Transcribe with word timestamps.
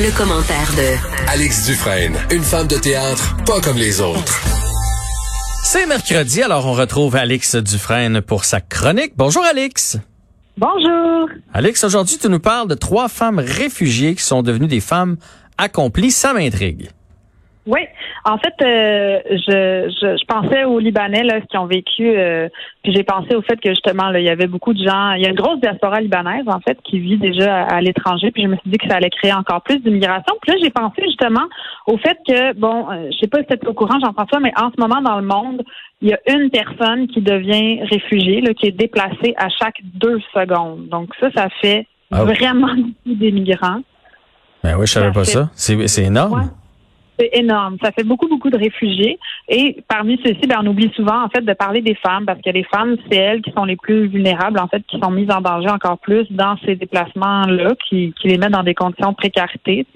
Le, 0.00 0.16
commentaire 0.16 0.70
de 0.76 1.28
Alex 1.28 1.66
Dufresne, 1.66 2.16
une 2.30 2.42
femme 2.42 2.68
de 2.68 2.76
théâtre 2.76 3.36
pas 3.44 3.60
comme 3.60 3.76
les 3.76 4.00
autres. 4.00 4.40
C'est 5.64 5.86
mercredi, 5.86 6.40
alors 6.40 6.66
on 6.66 6.72
retrouve 6.72 7.16
Alex 7.16 7.56
Dufresne 7.56 8.20
pour 8.20 8.44
sa 8.44 8.60
chronique. 8.60 9.14
Bonjour 9.16 9.42
Alex. 9.44 9.98
Bonjour. 10.56 11.28
Alex, 11.52 11.82
aujourd'hui 11.82 12.16
tu 12.16 12.28
nous 12.28 12.38
parles 12.38 12.68
de 12.68 12.76
trois 12.76 13.08
femmes 13.08 13.40
réfugiées 13.40 14.14
qui 14.14 14.22
sont 14.22 14.42
devenues 14.42 14.68
des 14.68 14.80
femmes 14.80 15.16
accomplies. 15.56 16.12
Ça 16.12 16.32
m'intrigue. 16.32 16.90
Oui, 17.70 17.80
en 18.24 18.38
fait, 18.38 18.54
euh, 18.62 19.20
je, 19.30 19.90
je, 20.00 20.16
je, 20.16 20.24
pensais 20.24 20.64
aux 20.64 20.78
Libanais 20.78 21.22
là, 21.22 21.42
qui 21.42 21.58
ont 21.58 21.66
vécu, 21.66 22.08
euh, 22.08 22.48
puis 22.82 22.94
j'ai 22.94 23.02
pensé 23.02 23.34
au 23.36 23.42
fait 23.42 23.60
que 23.60 23.68
justement, 23.68 24.08
là, 24.08 24.20
il 24.20 24.24
y 24.24 24.30
avait 24.30 24.46
beaucoup 24.46 24.72
de 24.72 24.82
gens, 24.82 25.12
il 25.12 25.22
y 25.22 25.26
a 25.26 25.28
une 25.28 25.34
grosse 25.36 25.60
diaspora 25.60 26.00
libanaise 26.00 26.44
en 26.46 26.60
fait 26.60 26.78
qui 26.82 26.98
vit 26.98 27.18
déjà 27.18 27.64
à, 27.64 27.74
à 27.76 27.80
l'étranger, 27.82 28.30
puis 28.30 28.44
je 28.44 28.48
me 28.48 28.56
suis 28.56 28.70
dit 28.70 28.78
que 28.78 28.88
ça 28.88 28.96
allait 28.96 29.10
créer 29.10 29.34
encore 29.34 29.60
plus 29.60 29.78
d'immigration. 29.80 30.34
Puis 30.40 30.52
là, 30.52 30.58
j'ai 30.62 30.70
pensé 30.70 31.02
justement 31.04 31.44
au 31.86 31.98
fait 31.98 32.16
que, 32.26 32.54
bon, 32.54 32.90
euh, 32.90 33.10
je 33.12 33.18
sais 33.18 33.26
pas 33.28 33.40
si 33.40 33.58
tu 33.58 33.66
au 33.66 33.74
courant, 33.74 34.00
Jean-François, 34.00 34.40
mais 34.40 34.52
en 34.56 34.70
ce 34.70 34.80
moment 34.80 35.02
dans 35.02 35.20
le 35.20 35.26
monde, 35.26 35.62
il 36.00 36.08
y 36.08 36.14
a 36.14 36.18
une 36.32 36.48
personne 36.48 37.06
qui 37.08 37.20
devient 37.20 37.82
réfugiée, 37.82 38.40
là, 38.40 38.54
qui 38.54 38.66
est 38.66 38.72
déplacée 38.72 39.34
à 39.36 39.50
chaque 39.50 39.76
deux 39.82 40.20
secondes. 40.32 40.88
Donc 40.88 41.10
ça, 41.20 41.28
ça 41.36 41.48
fait 41.60 41.86
Ah 42.10 42.24
oui. 42.24 42.32
vraiment 42.32 42.68
beaucoup 42.74 43.14
d'immigrants. 43.14 43.80
Ben 44.64 44.74
oui, 44.78 44.86
je 44.86 44.92
savais 44.92 45.08
Ça 45.08 45.12
pas 45.12 45.24
fait- 45.24 45.30
ça. 45.32 45.50
C'est 45.54 45.86
c'est 45.86 46.04
énorme. 46.04 46.32
Ouais. 46.32 46.46
C'est 47.18 47.30
énorme. 47.32 47.76
Ça 47.82 47.90
fait 47.92 48.04
beaucoup, 48.04 48.28
beaucoup 48.28 48.50
de 48.50 48.58
réfugiés. 48.58 49.18
Et 49.48 49.76
parmi 49.88 50.20
ceux-ci, 50.24 50.46
ben, 50.46 50.58
on 50.62 50.66
oublie 50.66 50.90
souvent, 50.94 51.24
en 51.24 51.28
fait, 51.28 51.40
de 51.40 51.52
parler 51.52 51.80
des 51.80 51.94
femmes, 51.94 52.26
parce 52.26 52.40
que 52.40 52.50
les 52.50 52.64
femmes, 52.64 52.96
c'est 53.10 53.16
elles 53.16 53.42
qui 53.42 53.50
sont 53.52 53.64
les 53.64 53.76
plus 53.76 54.06
vulnérables, 54.06 54.58
en 54.58 54.68
fait, 54.68 54.82
qui 54.86 54.98
sont 55.00 55.10
mises 55.10 55.30
en 55.30 55.40
danger 55.40 55.68
encore 55.68 55.98
plus 55.98 56.26
dans 56.30 56.56
ces 56.64 56.76
déplacements-là, 56.76 57.74
qui, 57.88 58.14
les 58.24 58.38
mettent 58.38 58.52
dans 58.52 58.62
des 58.62 58.74
conditions 58.74 59.10
de 59.10 59.16
précarité, 59.16 59.86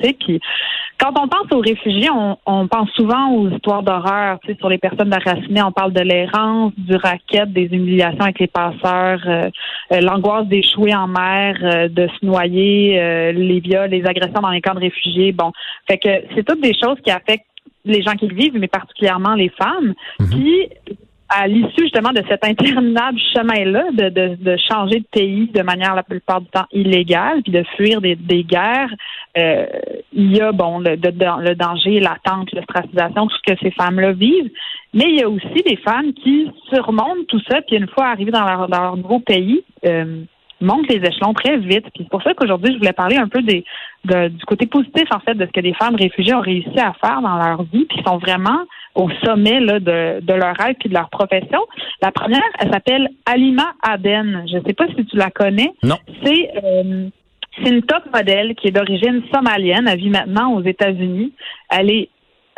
quand 1.02 1.20
on 1.20 1.26
pense 1.26 1.50
aux 1.50 1.60
réfugiés, 1.60 2.10
on, 2.46 2.68
pense 2.68 2.88
souvent 2.90 3.32
aux 3.32 3.48
histoires 3.48 3.82
d'horreur, 3.82 4.38
tu 4.40 4.52
sais, 4.52 4.58
sur 4.58 4.68
les 4.68 4.78
personnes 4.78 5.10
déracinées. 5.10 5.62
On 5.62 5.72
parle 5.72 5.92
de 5.92 6.00
l'errance, 6.00 6.72
du 6.76 6.94
racket, 6.94 7.52
des 7.52 7.64
humiliations 7.72 8.20
avec 8.20 8.38
les 8.38 8.46
passeurs, 8.46 9.20
euh, 9.26 9.50
euh, 9.92 10.00
l'angoisse 10.00 10.46
d'échouer 10.46 10.94
en 10.94 11.08
mer, 11.08 11.56
euh, 11.62 11.88
de 11.88 12.06
se 12.06 12.24
noyer, 12.24 13.32
les 13.32 13.60
viols, 13.60 13.90
les 13.90 14.06
agressions 14.06 14.40
dans 14.40 14.50
les 14.50 14.60
camps 14.60 14.74
de 14.74 14.80
réfugiés. 14.80 15.32
Bon, 15.32 15.50
fait 15.88 15.98
que 15.98 16.08
c'est 16.34 16.44
toutes 16.44 16.60
des 16.60 16.74
choses 16.74 16.98
qui 17.04 17.10
affectent 17.12 17.46
les 17.84 18.02
gens 18.02 18.12
qui 18.14 18.26
le 18.26 18.34
vivent, 18.34 18.58
mais 18.58 18.68
particulièrement 18.68 19.34
les 19.34 19.48
femmes. 19.50 19.94
Puis, 20.30 20.68
à 21.34 21.48
l'issue 21.48 21.84
justement 21.84 22.10
de 22.12 22.22
cet 22.28 22.44
interminable 22.44 23.18
chemin-là, 23.34 23.84
de, 23.92 24.08
de, 24.10 24.34
de 24.34 24.56
changer 24.70 25.00
de 25.00 25.06
pays 25.10 25.46
de 25.48 25.62
manière 25.62 25.94
la 25.94 26.02
plupart 26.02 26.42
du 26.42 26.48
temps 26.48 26.66
illégale, 26.72 27.42
puis 27.42 27.52
de 27.52 27.64
fuir 27.76 28.02
des, 28.02 28.16
des 28.16 28.44
guerres, 28.44 28.92
euh, 29.38 29.64
il 30.12 30.36
y 30.36 30.40
a 30.42 30.52
bon 30.52 30.80
le, 30.80 30.96
de- 30.98 31.10
de- 31.10 31.42
le 31.48 31.54
danger, 31.54 32.00
l'attente, 32.00 32.52
l'ostracisation, 32.52 33.28
tout 33.28 33.36
ce 33.46 33.52
que 33.54 33.58
ces 33.62 33.70
femmes-là 33.70 34.12
vivent. 34.12 34.50
Mais 34.92 35.04
il 35.08 35.20
y 35.20 35.22
a 35.22 35.28
aussi 35.30 35.62
des 35.66 35.76
femmes 35.76 36.12
qui 36.12 36.50
surmontent 36.68 37.24
tout 37.28 37.40
ça, 37.48 37.62
puis 37.62 37.76
une 37.76 37.88
fois 37.88 38.08
arrivées 38.08 38.30
dans 38.30 38.44
leur, 38.44 38.68
dans 38.68 38.82
leur 38.82 38.96
nouveau 38.98 39.20
pays, 39.20 39.64
euh, 39.86 40.22
montent 40.62 40.88
les 40.88 40.96
échelons 41.06 41.34
très 41.34 41.56
vite. 41.58 41.84
Puis 41.94 42.04
c'est 42.04 42.08
pour 42.08 42.22
ça 42.22 42.34
qu'aujourd'hui, 42.34 42.72
je 42.72 42.78
voulais 42.78 42.92
parler 42.92 43.16
un 43.16 43.28
peu 43.28 43.42
des, 43.42 43.64
de- 44.04 44.28
du 44.28 44.44
côté 44.44 44.66
positif, 44.66 45.04
en 45.14 45.20
fait, 45.20 45.34
de 45.34 45.46
ce 45.46 45.50
que 45.52 45.60
des 45.60 45.74
femmes 45.74 45.96
réfugiées 45.96 46.34
ont 46.34 46.40
réussi 46.40 46.78
à 46.78 46.92
faire 47.04 47.20
dans 47.22 47.36
leur 47.36 47.62
vie, 47.64 47.84
puis 47.86 48.02
sont 48.06 48.18
vraiment 48.18 48.60
au 48.94 49.08
sommet 49.24 49.60
là, 49.60 49.80
de, 49.80 50.20
de 50.20 50.32
leur 50.34 50.54
rêve 50.56 50.74
puis 50.78 50.88
de 50.88 50.94
leur 50.94 51.08
profession. 51.08 51.60
La 52.02 52.10
première, 52.12 52.42
elle 52.60 52.70
s'appelle 52.72 53.08
Alima 53.26 53.72
Aden. 53.82 54.44
Je 54.50 54.56
ne 54.58 54.62
sais 54.64 54.74
pas 54.74 54.86
si 54.96 55.04
tu 55.06 55.16
la 55.16 55.30
connais. 55.30 55.72
Non. 55.82 55.96
C'est 56.24 56.50
euh, 56.62 57.08
c'est 57.62 57.70
une 57.70 57.82
top 57.82 58.04
modèle 58.14 58.54
qui 58.54 58.68
est 58.68 58.70
d'origine 58.70 59.22
somalienne. 59.32 59.86
Elle 59.88 59.98
vit 59.98 60.08
maintenant 60.10 60.52
aux 60.54 60.62
États-Unis. 60.62 61.32
Elle 61.70 61.90
est 61.90 62.08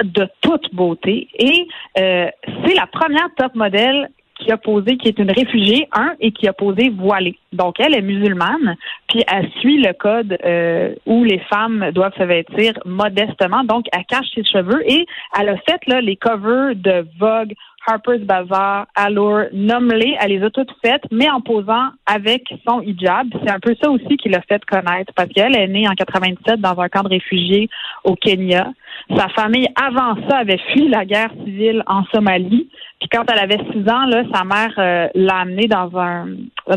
de 0.03 0.27
toute 0.41 0.75
beauté 0.75 1.29
et 1.39 1.69
euh, 2.01 2.27
c'est 2.65 2.75
la 2.75 2.87
première 2.87 3.29
top 3.37 3.55
modèle 3.55 4.09
qui 4.45 4.53
a 4.53 4.57
posé, 4.57 4.97
qui 4.97 5.09
est 5.09 5.19
une 5.19 5.31
réfugiée, 5.31 5.89
un, 5.93 6.13
et 6.21 6.31
qui 6.33 6.47
a 6.47 6.53
posé 6.53 6.91
voilée. 6.91 7.39
Donc, 7.53 7.81
elle 7.81 7.95
est 7.95 8.03
musulmane, 8.03 8.77
puis 9.09 9.23
elle 9.27 9.49
suit 9.61 9.81
le 9.81 9.93
code 9.93 10.37
euh, 10.45 10.95
où 11.07 11.25
les 11.25 11.39
femmes 11.53 11.91
doivent 11.93 12.17
se 12.19 12.25
vêtir 12.25 12.75
modestement. 12.85 13.65
Donc, 13.65 13.87
elle 13.93 14.05
cache 14.05 14.27
ses 14.35 14.45
cheveux 14.45 14.83
et 14.91 15.07
elle 15.39 15.49
a 15.49 15.57
fait 15.59 15.81
là, 15.87 16.01
les 16.01 16.17
covers 16.17 16.75
de 16.75 17.07
Vogue, 17.19 17.55
Harper's 17.87 18.23
Bazaar, 18.23 18.87
Allure, 18.95 19.47
nomme-les, 19.53 20.17
elle 20.21 20.31
les 20.31 20.43
a 20.43 20.51
toutes 20.51 20.75
faites, 20.85 21.05
mais 21.11 21.29
en 21.31 21.41
posant 21.41 21.89
avec 22.07 22.43
son 22.67 22.81
hijab. 22.81 23.29
C'est 23.43 23.51
un 23.51 23.61
peu 23.61 23.75
ça 23.83 23.91
aussi 23.91 24.17
qui 24.17 24.29
l'a 24.29 24.41
fait 24.43 24.65
connaître, 24.65 25.13
parce 25.15 25.29
qu'elle 25.29 25.57
est 25.57 25.69
née 25.69 25.87
en 25.89 25.95
97 25.95 26.61
dans 26.61 26.79
un 26.81 26.89
camp 26.89 27.03
de 27.03 27.11
réfugiés 27.11 27.69
au 28.05 28.15
Kenya. 28.15 28.69
Sa 29.17 29.29
famille, 29.29 29.69
avant 29.77 30.17
ça, 30.29 30.39
avait 30.39 30.61
fui 30.73 30.89
la 30.89 31.05
guerre 31.05 31.31
civile 31.45 31.83
en 31.87 32.05
Somalie. 32.07 32.69
Puis 33.01 33.09
quand 33.11 33.25
elle 33.31 33.39
avait 33.39 33.63
six 33.73 33.89
ans, 33.91 34.07
là, 34.07 34.23
sa 34.33 34.45
mère 34.45 34.73
euh, 34.79 35.09
l'a 35.15 35.41
amenée 35.41 35.67
dans 35.67 35.91
un 35.99 36.27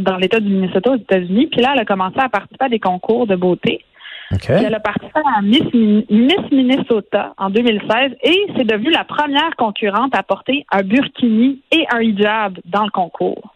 dans 0.01 0.17
l'État 0.17 0.39
du 0.39 0.49
Minnesota 0.49 0.91
aux 0.91 0.97
États-Unis. 0.97 1.47
Puis 1.47 1.61
là, 1.61 1.71
elle 1.73 1.81
a 1.81 1.85
commencé 1.85 2.19
à 2.19 2.27
participer 2.27 2.65
à 2.65 2.69
des 2.69 2.79
concours 2.79 3.27
de 3.27 3.35
beauté. 3.35 3.81
Puis 4.29 4.65
elle 4.65 4.75
a 4.75 4.79
participé 4.79 5.19
à 5.37 5.41
Miss, 5.41 5.63
Miss 5.73 6.51
Minnesota 6.51 7.33
en 7.37 7.49
2016 7.49 8.11
et 8.23 8.47
c'est 8.55 8.65
devenue 8.65 8.91
la 8.91 9.03
première 9.05 9.55
concurrente 9.57 10.13
à 10.15 10.23
porter 10.23 10.65
un 10.71 10.83
burkini 10.83 11.61
et 11.71 11.85
un 11.91 12.01
hijab 12.01 12.59
dans 12.65 12.83
le 12.83 12.91
concours. 12.91 13.53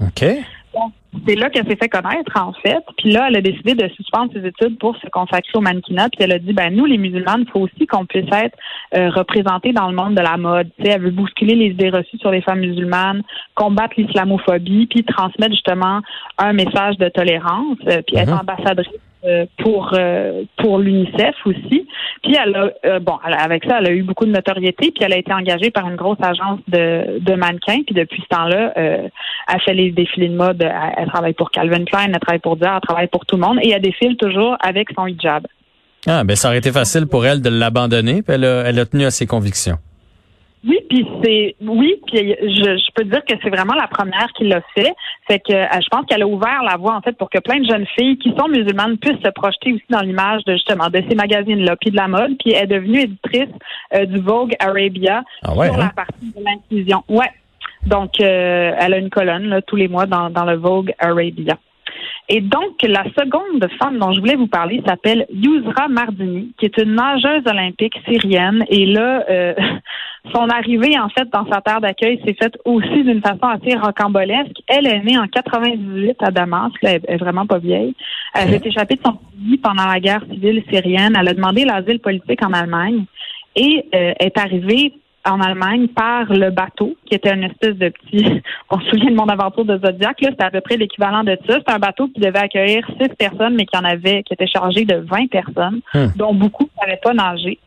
OK. 0.00 0.24
C'est 1.26 1.34
là 1.34 1.50
qu'elle 1.50 1.66
s'est 1.66 1.76
fait 1.76 1.88
connaître, 1.88 2.32
en 2.36 2.52
fait. 2.52 2.84
Puis 2.96 3.10
là, 3.10 3.26
elle 3.28 3.38
a 3.38 3.40
décidé 3.40 3.74
de 3.74 3.88
suspendre 3.88 4.32
ses 4.32 4.46
études 4.46 4.78
pour 4.78 4.96
se 4.98 5.08
consacrer 5.08 5.50
au 5.54 5.60
mannequinat. 5.60 6.08
Puis 6.10 6.20
elle 6.20 6.32
a 6.32 6.38
dit, 6.38 6.52
ben 6.52 6.72
nous, 6.72 6.84
les 6.84 6.96
musulmanes, 6.96 7.44
il 7.46 7.50
faut 7.50 7.60
aussi 7.60 7.86
qu'on 7.88 8.06
puisse 8.06 8.30
être 8.32 8.56
euh, 8.94 9.10
représentés 9.10 9.72
dans 9.72 9.88
le 9.90 9.96
monde 9.96 10.14
de 10.14 10.20
la 10.20 10.36
mode. 10.36 10.70
Sais, 10.80 10.90
elle 10.90 11.02
veut 11.02 11.10
bousculer 11.10 11.56
les 11.56 11.70
idées 11.70 11.90
reçues 11.90 12.18
sur 12.18 12.30
les 12.30 12.40
femmes 12.40 12.60
musulmanes, 12.60 13.22
combattre 13.56 13.94
l'islamophobie, 13.96 14.86
puis 14.86 15.02
transmettre 15.02 15.52
justement 15.52 16.00
un 16.38 16.52
message 16.52 16.96
de 16.98 17.08
tolérance, 17.08 17.78
euh, 17.88 18.02
puis 18.06 18.16
être 18.16 18.30
Mhm. 18.30 18.38
ambassadrice 18.38 18.88
pour 19.58 19.92
euh, 19.94 20.44
pour 20.56 20.78
l'UNICEF 20.78 21.34
aussi. 21.44 21.86
Puis 22.22 22.36
elle 22.42 22.56
a 22.56 22.70
euh, 22.86 23.00
bon 23.00 23.18
avec 23.22 23.64
ça 23.64 23.78
elle 23.80 23.88
a 23.88 23.90
eu 23.90 24.02
beaucoup 24.02 24.24
de 24.24 24.30
notoriété 24.30 24.92
puis 24.92 25.04
elle 25.04 25.12
a 25.12 25.18
été 25.18 25.32
engagée 25.32 25.70
par 25.70 25.88
une 25.88 25.96
grosse 25.96 26.18
agence 26.22 26.60
de, 26.68 27.18
de 27.18 27.34
mannequins 27.34 27.82
puis 27.84 27.94
depuis 27.94 28.22
ce 28.22 28.34
temps-là 28.34 28.72
euh, 28.78 29.08
elle 29.52 29.60
fait 29.60 29.74
les 29.74 29.90
défilés 29.90 30.28
de 30.28 30.36
mode 30.36 30.62
elle, 30.62 31.06
travaille 31.08 31.34
pour 31.34 31.50
Calvin 31.50 31.84
Klein 31.84 32.06
elle 32.06 32.20
travaille 32.20 32.40
pour 32.40 32.56
Dior 32.56 32.74
elle 32.76 32.80
travaille 32.80 33.08
pour 33.08 33.26
tout 33.26 33.36
le 33.36 33.42
monde 33.42 33.58
et 33.62 33.70
elle 33.70 33.82
défile 33.82 34.16
toujours 34.16 34.56
avec 34.60 34.88
son 34.96 35.06
hijab. 35.06 35.46
Ah, 36.06 36.24
ben 36.24 36.34
ça 36.34 36.48
aurait 36.48 36.58
été 36.58 36.72
facile 36.72 37.06
pour 37.06 37.26
elle 37.26 37.42
de 37.42 37.50
l'abandonner, 37.50 38.22
puis 38.22 38.34
elle 38.34 38.44
elle 38.44 38.78
a 38.78 38.86
tenu 38.86 39.04
à 39.04 39.10
ses 39.10 39.26
convictions. 39.26 39.76
Oui, 40.66 40.78
puis 40.90 41.06
c'est 41.22 41.56
oui, 41.62 42.00
puis 42.06 42.36
je, 42.42 42.76
je 42.76 42.92
peux 42.94 43.04
dire 43.04 43.24
que 43.24 43.34
c'est 43.42 43.48
vraiment 43.48 43.74
la 43.74 43.86
première 43.86 44.28
qui 44.36 44.44
l'a 44.44 44.60
fait. 44.74 44.94
Fait 45.26 45.38
que 45.38 45.54
euh, 45.54 45.66
je 45.80 45.88
pense 45.90 46.04
qu'elle 46.04 46.22
a 46.22 46.26
ouvert 46.26 46.62
la 46.62 46.76
voie 46.76 46.94
en 46.94 47.00
fait 47.00 47.16
pour 47.16 47.30
que 47.30 47.38
plein 47.38 47.60
de 47.60 47.64
jeunes 47.64 47.86
filles 47.98 48.18
qui 48.18 48.34
sont 48.38 48.46
musulmanes 48.48 48.98
puissent 48.98 49.22
se 49.24 49.30
projeter 49.30 49.72
aussi 49.72 49.84
dans 49.88 50.00
l'image 50.00 50.44
de 50.44 50.52
justement 50.52 50.88
de 50.88 51.02
ces 51.08 51.14
magazines-là, 51.14 51.76
puis 51.76 51.90
de 51.90 51.96
la 51.96 52.08
mode. 52.08 52.36
Puis 52.38 52.52
elle 52.52 52.64
est 52.64 52.78
devenue 52.78 53.00
éditrice 53.00 53.48
euh, 53.94 54.04
du 54.04 54.18
Vogue 54.20 54.52
Arabia 54.58 55.22
Ah 55.42 55.54
ouais, 55.54 55.68
sur 55.68 55.76
hein? 55.76 55.84
la 55.84 56.04
partie 56.04 56.32
de 56.36 56.44
l'inclusion. 56.44 57.02
Ouais. 57.08 57.30
Donc 57.86 58.20
euh, 58.20 58.72
elle 58.78 58.92
a 58.92 58.98
une 58.98 59.10
colonne 59.10 59.48
là, 59.48 59.62
tous 59.62 59.76
les 59.76 59.88
mois 59.88 60.04
dans, 60.04 60.28
dans 60.28 60.44
le 60.44 60.56
Vogue 60.56 60.92
Arabia. 60.98 61.56
Et 62.28 62.40
donc, 62.40 62.80
la 62.82 63.02
seconde 63.18 63.68
femme 63.80 63.98
dont 63.98 64.12
je 64.12 64.20
voulais 64.20 64.36
vous 64.36 64.46
parler 64.46 64.80
s'appelle 64.86 65.26
Yousra 65.30 65.88
Mardini, 65.88 66.52
qui 66.58 66.66
est 66.66 66.78
une 66.78 66.94
nageuse 66.94 67.42
olympique 67.44 67.98
syrienne. 68.06 68.64
Et 68.68 68.86
là, 68.86 69.24
euh, 69.28 69.54
son 70.32 70.48
arrivée, 70.48 70.98
en 70.98 71.08
fait, 71.08 71.28
dans 71.32 71.46
sa 71.50 71.60
terre 71.60 71.80
d'accueil 71.80 72.20
s'est 72.24 72.36
faite 72.40 72.56
aussi 72.64 73.04
d'une 73.04 73.22
façon 73.22 73.46
assez 73.46 73.76
rocambolesque. 73.76 74.56
Elle 74.66 74.86
est 74.86 75.02
née 75.02 75.18
en 75.18 75.26
98 75.26 76.16
à 76.20 76.30
Damas. 76.30 76.72
Là, 76.82 76.92
elle 76.92 77.02
est 77.08 77.16
vraiment 77.16 77.46
pas 77.46 77.58
vieille. 77.58 77.94
Elle 78.34 78.50
s'est 78.50 78.62
échappée 78.64 78.96
de 78.96 79.00
son 79.04 79.14
pays 79.14 79.58
pendant 79.58 79.86
la 79.86 79.98
guerre 79.98 80.24
civile 80.30 80.62
syrienne. 80.70 81.16
Elle 81.18 81.28
a 81.28 81.34
demandé 81.34 81.64
l'asile 81.64 82.00
politique 82.00 82.44
en 82.44 82.52
Allemagne 82.52 83.04
et 83.56 83.86
euh, 83.94 84.12
est 84.20 84.38
arrivée 84.38 84.92
en 85.26 85.40
Allemagne 85.40 85.88
par 85.88 86.32
le 86.32 86.50
bateau 86.50 86.96
qui 87.04 87.14
était 87.14 87.34
une 87.34 87.44
espèce 87.44 87.76
de 87.76 87.90
petit, 87.90 88.42
on 88.70 88.80
se 88.80 88.90
souvient 88.90 89.10
de 89.10 89.16
mon 89.16 89.28
aventure 89.28 89.64
de 89.64 89.78
Zodiac, 89.78 90.20
là, 90.20 90.28
c'était 90.30 90.44
à 90.44 90.50
peu 90.50 90.60
près 90.60 90.76
l'équivalent 90.76 91.24
de 91.24 91.36
ça. 91.46 91.58
C'était 91.58 91.72
un 91.72 91.78
bateau 91.78 92.08
qui 92.08 92.20
devait 92.20 92.38
accueillir 92.38 92.86
six 93.00 93.08
personnes, 93.18 93.54
mais 93.54 93.66
qui 93.66 93.76
en 93.76 93.84
avait, 93.84 94.22
qui 94.22 94.32
était 94.32 94.46
chargé 94.46 94.84
de 94.84 94.96
20 94.96 95.28
personnes, 95.30 95.80
Hmm. 95.94 96.06
dont 96.16 96.34
beaucoup 96.34 96.64
ne 96.64 96.80
savaient 96.80 97.00
pas 97.02 97.12
nager. 97.12 97.58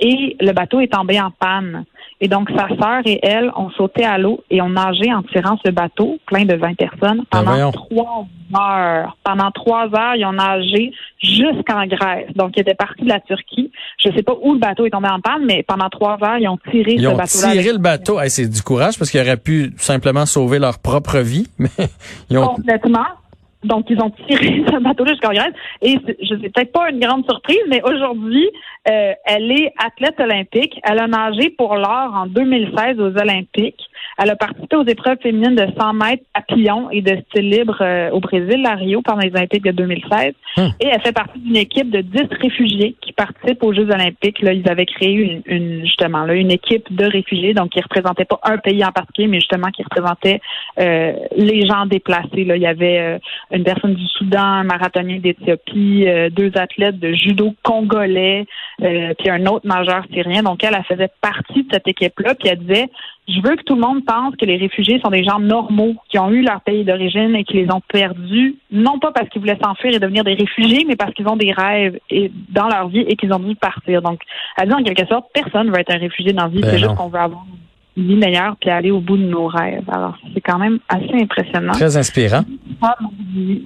Et 0.00 0.36
le 0.40 0.52
bateau 0.52 0.80
est 0.80 0.92
tombé 0.92 1.20
en 1.20 1.30
panne. 1.30 1.84
Et 2.20 2.26
donc, 2.26 2.50
sa 2.50 2.66
sœur 2.68 3.00
et 3.04 3.20
elle 3.22 3.52
ont 3.56 3.70
sauté 3.70 4.04
à 4.04 4.18
l'eau 4.18 4.40
et 4.50 4.60
ont 4.60 4.68
nagé 4.70 5.12
en 5.14 5.22
tirant 5.22 5.56
ce 5.64 5.70
bateau 5.70 6.18
plein 6.26 6.44
de 6.44 6.54
20 6.56 6.74
personnes 6.76 7.18
Ben 7.18 7.44
pendant 7.44 7.70
trois 7.70 8.26
heures. 8.60 9.16
Pendant 9.22 9.50
trois 9.52 9.84
heures, 9.94 10.16
ils 10.16 10.24
ont 10.26 10.32
nagé 10.32 10.92
jusqu'en 11.22 11.86
Grèce. 11.86 12.26
Donc, 12.34 12.52
ils 12.56 12.60
étaient 12.62 12.74
partis 12.74 13.04
de 13.04 13.08
la 13.08 13.20
Turquie. 13.20 13.70
Je 14.04 14.10
sais 14.10 14.24
pas 14.24 14.34
où 14.42 14.54
le 14.54 14.58
bateau 14.58 14.84
est 14.86 14.90
tombé 14.90 15.08
en 15.08 15.20
panne, 15.20 15.44
mais 15.46 15.62
pendant 15.62 15.88
trois 15.90 16.18
heures, 16.24 16.38
ils 16.38 16.48
ont 16.48 16.58
tiré 16.70 16.94
Ils 16.94 17.02
ce 17.02 17.06
ont 17.06 17.16
bateau-là. 17.16 17.52
tiré 17.52 17.58
avec- 17.60 17.72
le 17.72 17.78
bateau. 17.78 18.18
Hey, 18.20 18.30
c'est 18.30 18.48
du 18.48 18.62
courage 18.62 18.98
parce 18.98 19.10
qu'ils 19.12 19.20
auraient 19.20 19.36
pu 19.36 19.72
simplement 19.76 20.26
sauver 20.26 20.58
leur 20.58 20.80
propre 20.80 21.18
vie, 21.18 21.46
mais 21.58 21.68
ils 22.30 22.38
ont. 22.38 22.46
Complètement. 22.48 23.06
Donc, 23.64 23.86
ils 23.90 24.00
ont 24.00 24.10
tiré 24.28 24.62
ce 24.72 24.78
bateau-là 24.80 25.12
jusqu'en 25.12 25.32
Grèce. 25.32 25.52
Et 25.82 25.98
c'est- 26.06 26.16
je 26.22 26.34
sais 26.40 26.48
peut-être 26.48 26.72
pas 26.72 26.90
une 26.90 27.00
grande 27.00 27.24
surprise, 27.24 27.58
mais 27.68 27.82
aujourd'hui, 27.82 28.48
euh, 28.88 29.12
elle 29.26 29.50
est 29.50 29.72
athlète 29.84 30.18
olympique. 30.20 30.78
Elle 30.84 30.98
a 31.00 31.06
nagé 31.08 31.50
pour 31.50 31.74
l'or 31.74 32.12
en 32.14 32.26
2016 32.26 32.98
aux 33.00 33.16
Olympiques. 33.18 33.80
Elle 34.20 34.30
a 34.30 34.36
participé 34.36 34.76
aux 34.76 34.84
épreuves 34.86 35.18
féminines 35.22 35.54
de 35.54 35.66
100 35.78 35.92
mètres 35.92 36.24
à 36.34 36.42
pilon 36.42 36.88
et 36.90 37.02
de 37.02 37.16
style 37.28 37.50
libre 37.50 37.78
euh, 37.80 38.10
au 38.10 38.20
Brésil, 38.20 38.64
à 38.66 38.74
Rio, 38.74 39.00
pendant 39.02 39.20
les 39.20 39.30
Olympiques 39.30 39.64
de 39.64 39.70
2016. 39.72 40.32
Hmm. 40.56 40.66
Et 40.80 40.86
elle 40.86 41.00
fait 41.02 41.12
partie 41.12 41.38
d'une 41.38 41.56
équipe 41.56 41.90
de 41.90 42.00
10 42.00 42.22
réfugiés 42.40 42.96
qui 43.00 43.12
participent 43.12 43.62
aux 43.62 43.72
Jeux 43.72 43.88
olympiques. 43.90 44.40
Là, 44.42 44.52
ils 44.52 44.68
avaient 44.68 44.86
créé 44.86 45.12
une, 45.12 45.42
une- 45.46 45.80
justement 45.84 46.24
là, 46.24 46.34
une 46.34 46.50
équipe 46.50 46.92
de 46.94 47.04
réfugiés, 47.06 47.54
donc 47.54 47.70
qui 47.70 47.80
représentait 47.80 48.24
pas 48.24 48.40
un 48.44 48.58
pays 48.58 48.84
en 48.84 48.92
particulier, 48.92 49.28
mais 49.28 49.40
justement 49.40 49.68
qui 49.68 49.82
représentait 49.82 50.40
euh, 50.80 51.12
les 51.36 51.66
gens 51.66 51.86
déplacés. 51.86 52.44
Là. 52.44 52.56
Il 52.56 52.62
y 52.62 52.66
avait 52.66 52.98
euh, 53.52 53.57
une 53.58 53.64
personne 53.64 53.94
du 53.94 54.06
Soudan, 54.06 54.40
un 54.40 54.64
marathonien 54.64 55.18
d'Éthiopie, 55.18 56.06
euh, 56.06 56.30
deux 56.30 56.52
athlètes 56.56 56.98
de 56.98 57.12
judo 57.12 57.54
congolais, 57.62 58.46
euh, 58.82 59.12
puis 59.18 59.28
un 59.30 59.44
autre 59.46 59.66
nageur 59.66 60.04
syrien. 60.12 60.42
Donc 60.42 60.62
elle, 60.64 60.74
elle 60.74 60.96
faisait 60.96 61.10
partie 61.20 61.64
de 61.64 61.68
cette 61.72 61.88
équipe-là, 61.88 62.34
puis 62.34 62.48
elle 62.48 62.60
disait 62.60 62.88
je 63.28 63.42
veux 63.42 63.56
que 63.56 63.62
tout 63.62 63.74
le 63.74 63.82
monde 63.82 64.06
pense 64.06 64.34
que 64.36 64.46
les 64.46 64.56
réfugiés 64.56 65.00
sont 65.00 65.10
des 65.10 65.22
gens 65.22 65.38
normaux, 65.38 65.94
qui 66.08 66.18
ont 66.18 66.30
eu 66.30 66.40
leur 66.42 66.62
pays 66.62 66.84
d'origine 66.84 67.34
et 67.36 67.44
qui 67.44 67.58
les 67.58 67.70
ont 67.70 67.82
perdus, 67.86 68.56
non 68.70 68.98
pas 68.98 69.12
parce 69.12 69.28
qu'ils 69.28 69.40
voulaient 69.40 69.58
s'enfuir 69.62 69.92
et 69.92 69.98
devenir 69.98 70.24
des 70.24 70.32
réfugiés, 70.32 70.86
mais 70.88 70.96
parce 70.96 71.12
qu'ils 71.12 71.28
ont 71.28 71.36
des 71.36 71.52
rêves 71.52 71.98
et, 72.08 72.32
dans 72.48 72.68
leur 72.68 72.88
vie 72.88 73.00
et 73.00 73.16
qu'ils 73.16 73.32
ont 73.34 73.38
dû 73.38 73.54
partir. 73.54 74.00
Donc, 74.00 74.20
elle 74.56 74.68
dit 74.68 74.74
en 74.74 74.82
quelque 74.82 75.06
sorte, 75.06 75.26
personne 75.34 75.70
veut 75.70 75.78
être 75.78 75.94
un 75.94 75.98
réfugié 75.98 76.32
dans 76.32 76.44
la 76.44 76.48
vie, 76.48 76.60
Ben 76.62 76.70
c'est 76.70 76.78
juste 76.78 76.94
qu'on 76.94 77.08
veut 77.08 77.18
avoir 77.18 77.44
vie 78.02 78.16
meilleure 78.16 78.56
puis 78.60 78.70
aller 78.70 78.90
au 78.90 79.00
bout 79.00 79.16
de 79.16 79.24
nos 79.24 79.46
rêves. 79.46 79.84
Alors, 79.88 80.16
c'est 80.34 80.40
quand 80.40 80.58
même 80.58 80.78
assez 80.88 81.22
impressionnant. 81.22 81.72
Très 81.72 81.96
inspirant. 81.96 82.42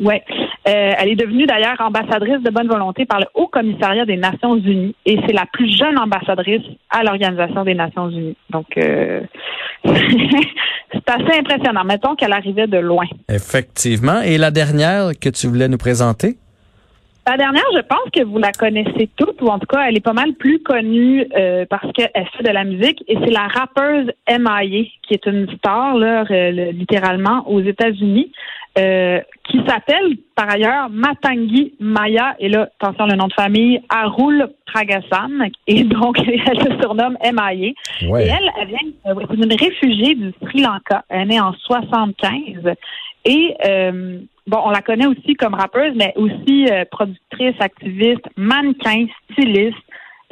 Ouais. 0.00 0.22
Euh, 0.68 0.92
elle 0.98 1.08
est 1.08 1.16
devenue 1.16 1.46
d'ailleurs 1.46 1.76
ambassadrice 1.80 2.42
de 2.42 2.50
bonne 2.50 2.68
volonté 2.68 3.04
par 3.04 3.20
le 3.20 3.26
Haut 3.34 3.48
Commissariat 3.48 4.04
des 4.04 4.16
Nations 4.16 4.56
Unies 4.56 4.94
et 5.06 5.18
c'est 5.26 5.32
la 5.32 5.46
plus 5.52 5.76
jeune 5.76 5.98
ambassadrice 5.98 6.62
à 6.90 7.02
l'Organisation 7.02 7.64
des 7.64 7.74
Nations 7.74 8.08
Unies. 8.10 8.36
Donc, 8.50 8.66
euh, 8.76 9.20
c'est 9.84 11.10
assez 11.10 11.38
impressionnant. 11.38 11.84
Mettons 11.84 12.14
qu'elle 12.14 12.32
arrivait 12.32 12.66
de 12.66 12.78
loin. 12.78 13.06
Effectivement. 13.28 14.20
Et 14.22 14.38
la 14.38 14.50
dernière 14.50 15.10
que 15.20 15.28
tu 15.28 15.48
voulais 15.48 15.68
nous 15.68 15.78
présenter? 15.78 16.36
La 17.24 17.36
dernière, 17.36 17.62
je 17.74 17.80
pense 17.82 18.10
que 18.12 18.24
vous 18.24 18.38
la 18.38 18.50
connaissez 18.50 19.08
toutes, 19.16 19.40
ou 19.42 19.46
en 19.46 19.60
tout 19.60 19.66
cas, 19.66 19.84
elle 19.88 19.96
est 19.96 20.00
pas 20.04 20.12
mal 20.12 20.32
plus 20.34 20.58
connue 20.60 21.24
euh, 21.36 21.64
parce 21.70 21.86
qu'elle 21.92 22.10
fait 22.36 22.42
de 22.42 22.50
la 22.52 22.64
musique, 22.64 23.04
et 23.06 23.16
c'est 23.22 23.30
la 23.30 23.46
rappeuse 23.46 24.10
M.I.A., 24.26 24.84
qui 25.06 25.14
est 25.14 25.26
une 25.26 25.48
star, 25.56 25.94
là, 25.96 26.24
euh, 26.28 26.50
le- 26.50 26.70
littéralement, 26.72 27.48
aux 27.48 27.60
États-Unis, 27.60 28.32
euh, 28.76 29.20
qui 29.48 29.58
s'appelle, 29.68 30.16
par 30.34 30.50
ailleurs, 30.50 30.88
Matangi 30.90 31.74
Maya, 31.78 32.34
et 32.40 32.48
là, 32.48 32.68
attention, 32.80 33.06
le 33.06 33.14
nom 33.14 33.28
de 33.28 33.34
famille, 33.34 33.80
Arul 33.88 34.48
Pragasan, 34.66 35.46
et 35.68 35.84
donc, 35.84 36.18
elle 36.26 36.58
se 36.60 36.80
surnomme 36.80 37.16
M.I.A. 37.20 37.52
Et 37.54 37.74
elle, 38.30 38.50
elle 38.60 38.66
vient, 38.66 38.78
euh, 39.06 39.14
c'est 39.30 39.36
une 39.36 39.54
réfugiée 39.54 40.16
du 40.16 40.32
Sri 40.42 40.62
Lanka. 40.62 41.04
Elle 41.08 41.20
est 41.20 41.26
née 41.26 41.40
en 41.40 41.52
75. 41.52 42.74
Et 43.24 43.54
euh, 43.64 44.20
bon, 44.46 44.58
on 44.64 44.70
la 44.70 44.82
connaît 44.82 45.06
aussi 45.06 45.34
comme 45.34 45.54
rappeuse, 45.54 45.94
mais 45.96 46.12
aussi 46.16 46.66
euh, 46.70 46.84
productrice, 46.90 47.54
activiste, 47.60 48.24
mannequin, 48.36 49.06
styliste, 49.30 49.78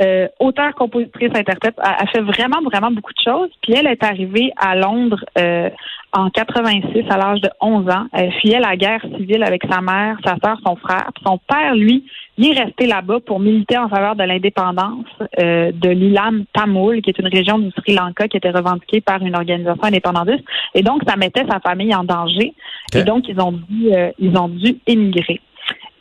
euh, 0.01 0.29
auteur, 0.39 0.75
compositrice, 0.75 1.31
interprète. 1.35 1.75
Elle, 1.79 1.95
elle 2.01 2.09
fait 2.09 2.21
vraiment, 2.21 2.63
vraiment 2.63 2.91
beaucoup 2.91 3.13
de 3.13 3.23
choses. 3.23 3.51
Puis 3.63 3.75
elle 3.77 3.87
est 3.87 4.03
arrivée 4.03 4.53
à 4.57 4.75
Londres 4.77 5.25
euh, 5.39 5.71
en 6.13 6.31
86 6.31 7.05
à 7.09 7.17
l'âge 7.17 7.41
de 7.41 7.51
11 7.61 7.89
ans. 7.91 8.07
Elle 8.13 8.33
fuyait 8.33 8.61
la 8.61 8.77
guerre 8.77 9.03
civile 9.17 9.43
avec 9.45 9.63
sa 9.71 9.81
mère, 9.81 10.17
sa 10.25 10.37
soeur, 10.43 10.59
son 10.65 10.77
frère. 10.77 11.11
Puis 11.15 11.25
son 11.27 11.39
père, 11.39 11.75
lui, 11.75 12.05
il 12.39 12.57
est 12.57 12.63
resté 12.63 12.87
là-bas 12.87 13.21
pour 13.21 13.39
militer 13.39 13.77
en 13.79 13.89
faveur 13.89 14.17
de 14.17 14.25
l'indépendance 14.25 15.07
euh, 15.39 15.73
de 15.73 15.91
l'Ilam 15.91 16.45
Tamil, 16.53 17.03
qui 17.03 17.11
est 17.11 17.19
une 17.19 17.29
région 17.29 17.59
du 17.59 17.71
Sri 17.73 17.95
Lanka 17.95 18.29
qui 18.29 18.39
était 18.39 18.51
revendiquée 18.51 19.01
par 19.01 19.23
une 19.23 19.37
organisation 19.37 19.85
indépendantiste. 19.85 20.45
Et 20.75 20.83
donc, 20.83 21.03
ça 21.07 21.17
mettait 21.17 21.45
sa 21.49 21.61
famille 21.61 21.95
en 21.95 22.05
danger. 22.05 22.55
Et 22.95 23.03
donc, 23.03 23.29
ils 23.29 23.41
ont 23.41 23.53
dû, 23.53 23.93
euh, 23.93 24.11
ils 24.19 24.37
ont 24.37 24.49
dû 24.49 24.77
émigrer. 24.87 25.41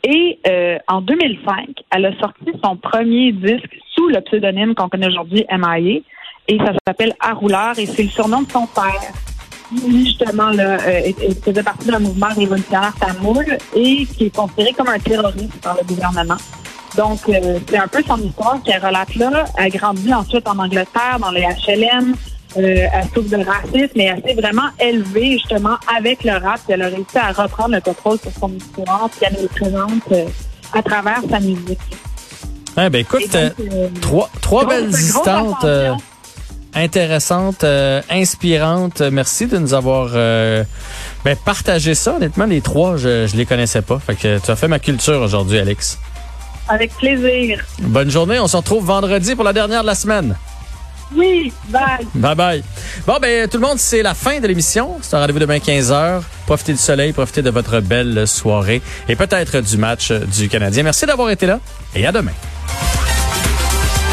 Et 0.02 0.38
euh, 0.46 0.78
en 0.88 1.02
2005, 1.02 1.68
elle 1.94 2.06
a 2.06 2.18
sorti 2.18 2.50
son 2.64 2.76
premier 2.76 3.32
disque 3.32 3.76
le 4.08 4.20
pseudonyme 4.20 4.74
qu'on 4.74 4.88
connaît 4.88 5.08
aujourd'hui, 5.08 5.44
M.I.A. 5.48 6.00
Et 6.48 6.58
ça 6.58 6.72
s'appelle 6.86 7.14
Arouleur 7.20 7.78
et 7.78 7.86
c'est 7.86 8.02
le 8.02 8.08
surnom 8.08 8.42
de 8.42 8.50
son 8.50 8.66
père. 8.66 9.12
Lui, 9.86 10.06
justement, 10.06 10.50
là, 10.50 10.78
euh, 10.80 11.12
faisait 11.44 11.62
partie 11.62 11.86
d'un 11.86 12.00
mouvement 12.00 12.28
révolutionnaire 12.34 12.92
tamoul 12.98 13.46
et 13.76 14.04
qui 14.06 14.24
est 14.24 14.34
considéré 14.34 14.72
comme 14.72 14.88
un 14.88 14.98
terroriste 14.98 15.60
par 15.62 15.76
le 15.76 15.86
gouvernement. 15.86 16.36
Donc, 16.96 17.20
euh, 17.28 17.58
c'est 17.68 17.78
un 17.78 17.86
peu 17.86 18.02
son 18.02 18.18
histoire 18.18 18.60
qu'elle 18.64 18.84
relate 18.84 19.14
là. 19.14 19.44
Elle 19.56 19.66
a 19.66 19.68
grandi 19.70 20.12
ensuite 20.12 20.46
en 20.48 20.58
Angleterre, 20.58 21.18
dans 21.20 21.30
les 21.30 21.42
HLM. 21.42 22.14
Euh, 22.56 22.86
elle 22.92 23.04
souffre 23.14 23.36
de 23.36 23.44
racisme, 23.44 23.92
mais 23.94 24.04
elle 24.06 24.22
s'est 24.26 24.40
vraiment 24.40 24.68
élevée 24.80 25.32
justement 25.32 25.76
avec 25.96 26.24
le 26.24 26.32
rap. 26.32 26.60
Elle 26.68 26.82
a 26.82 26.88
réussi 26.88 27.16
à 27.16 27.30
reprendre 27.30 27.74
le 27.74 27.80
contrôle 27.80 28.18
sur 28.18 28.32
son 28.32 28.52
histoire, 28.52 29.08
puis 29.10 29.20
elle 29.22 29.42
le 29.42 29.48
présente 29.48 30.12
euh, 30.12 30.26
à 30.72 30.82
travers 30.82 31.20
sa 31.30 31.38
musique. 31.38 31.78
Eh 32.78 32.88
ben 32.88 33.00
écoute, 33.00 33.22
donc, 33.32 33.52
euh, 33.72 33.88
trois, 34.00 34.30
trois 34.40 34.64
grosse- 34.64 34.74
belles 34.76 34.90
histoires 34.90 35.60
euh, 35.64 35.92
intéressantes, 36.74 37.64
euh, 37.64 38.00
inspirantes. 38.10 39.00
Merci 39.00 39.46
de 39.46 39.58
nous 39.58 39.74
avoir 39.74 40.10
euh, 40.14 40.64
ben, 41.24 41.36
partagé 41.44 41.94
ça. 41.94 42.14
Honnêtement, 42.16 42.46
les 42.46 42.60
trois, 42.60 42.96
je, 42.96 43.26
je 43.26 43.36
les 43.36 43.44
connaissais 43.46 43.82
pas. 43.82 43.98
Fait 43.98 44.14
que 44.14 44.38
tu 44.38 44.50
as 44.50 44.56
fait 44.56 44.68
ma 44.68 44.78
culture 44.78 45.20
aujourd'hui, 45.20 45.58
Alex. 45.58 45.98
Avec 46.68 46.94
plaisir. 46.96 47.64
Bonne 47.80 48.10
journée. 48.10 48.38
On 48.38 48.46
se 48.46 48.56
retrouve 48.56 48.84
vendredi 48.86 49.34
pour 49.34 49.44
la 49.44 49.52
dernière 49.52 49.82
de 49.82 49.86
la 49.86 49.96
semaine. 49.96 50.36
Oui, 51.16 51.52
bye. 51.70 52.06
Bye 52.14 52.36
bye. 52.36 52.62
Bon, 53.04 53.16
ben, 53.20 53.48
tout 53.48 53.58
le 53.58 53.66
monde, 53.66 53.78
c'est 53.80 54.00
la 54.02 54.14
fin 54.14 54.38
de 54.38 54.46
l'émission. 54.46 54.96
C'est 55.02 55.16
un 55.16 55.20
rendez-vous 55.20 55.40
demain 55.40 55.56
15h. 55.58 56.20
Profitez 56.46 56.72
du 56.72 56.78
soleil, 56.78 57.12
profitez 57.12 57.42
de 57.42 57.50
votre 57.50 57.80
belle 57.80 58.28
soirée 58.28 58.80
et 59.08 59.16
peut-être 59.16 59.60
du 59.60 59.76
match 59.76 60.12
euh, 60.12 60.20
du 60.20 60.48
Canadien. 60.48 60.84
Merci 60.84 61.06
d'avoir 61.06 61.30
été 61.30 61.46
là 61.46 61.58
et 61.96 62.06
à 62.06 62.12
demain. 62.12 62.30